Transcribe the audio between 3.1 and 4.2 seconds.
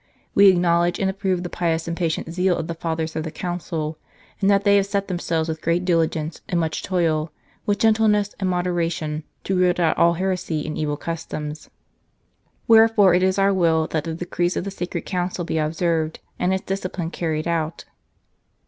of the Council,